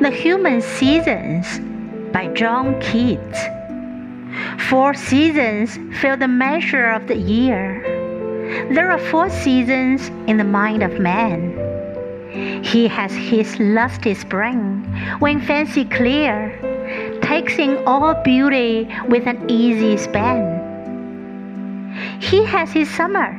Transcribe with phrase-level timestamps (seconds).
[0.00, 1.60] The Human Seasons
[2.12, 3.38] by John Keats.
[4.68, 7.80] Four seasons fill the measure of the year.
[8.74, 11.54] There are four seasons in the mind of man.
[12.64, 14.82] He has his lusty spring,
[15.20, 16.58] when fancy clear
[17.22, 20.42] takes in all beauty with an easy span.
[22.20, 23.32] He has his summer,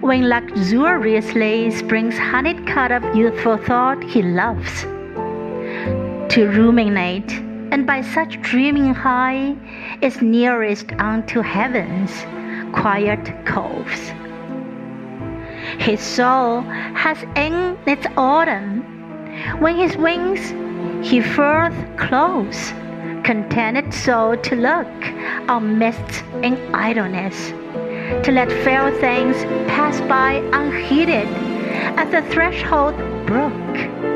[0.00, 4.84] when luxuriously springs honeyed of youthful thought he loves.
[6.32, 7.30] To ruminate,
[7.72, 9.54] and by such dreaming high,
[10.00, 12.10] is nearest unto heaven's
[12.74, 14.00] quiet coves.
[15.76, 18.80] His soul has in its autumn,
[19.60, 20.54] when his wings
[21.06, 22.70] he furth close,
[23.24, 27.50] contented so to look on mists in idleness,
[28.24, 29.36] to let fair things
[29.70, 31.28] pass by unheeded
[31.98, 32.96] at the threshold
[33.26, 34.11] brook.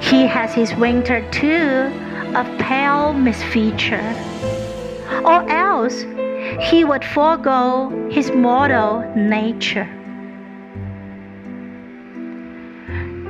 [0.00, 1.90] He has his winter too
[2.34, 4.14] of pale misfeature,
[5.24, 6.04] or else
[6.60, 9.86] he would forego his mortal nature.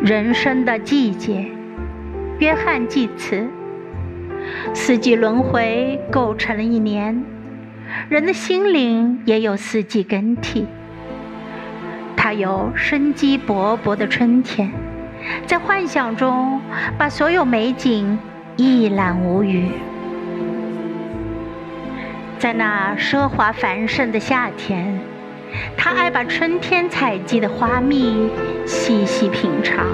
[0.02, 1.46] 人生的季节，
[2.38, 3.46] 约翰济慈。
[4.72, 7.24] 四季轮回构成了一年，
[8.08, 10.66] 人的心灵也有四季更替。
[12.16, 14.70] 它有生机勃勃的春天，
[15.45, 16.61] 在幻想中
[16.97, 18.17] 把所有美景
[18.55, 19.65] 一览无余。
[22.39, 24.99] 在那奢华繁盛的夏天，
[25.77, 28.29] 他爱把春天采集的花蜜
[28.65, 29.85] 细细品尝，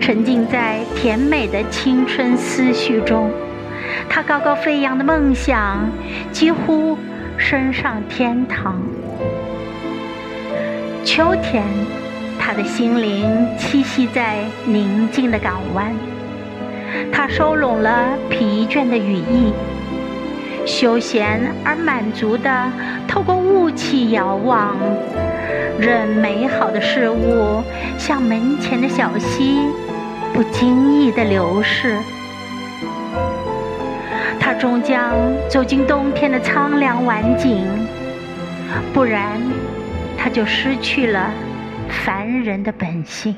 [0.00, 3.30] 沉浸在甜美的青春思绪中。
[4.08, 5.86] 他高高飞扬的梦想
[6.32, 6.96] 几乎
[7.36, 8.80] 升上天堂。
[11.04, 11.62] 秋天，
[12.46, 15.94] 他的心灵栖息在宁静的港湾，
[17.10, 19.50] 他收拢了疲倦的羽翼。
[20.66, 22.70] 休闲而满足的
[23.08, 24.76] 透过雾气遥望，
[25.78, 27.62] 任美好的事物
[27.96, 29.60] 像门前的小溪，
[30.34, 31.96] 不经意的流逝。
[34.38, 35.14] 他终将
[35.48, 37.66] 走进冬天的苍凉晚景，
[38.92, 39.40] 不然
[40.18, 41.30] 他就失去了
[41.88, 43.34] 凡人的本性。